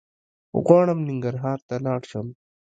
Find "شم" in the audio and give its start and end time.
2.11-2.27